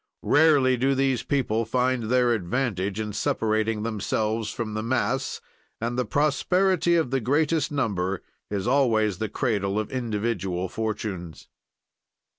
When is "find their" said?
1.63-2.33